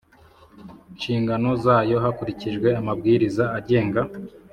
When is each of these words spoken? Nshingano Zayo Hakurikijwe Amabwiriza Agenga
Nshingano 0.95 1.49
Zayo 1.63 1.97
Hakurikijwe 2.03 2.67
Amabwiriza 2.79 3.43
Agenga 3.57 4.01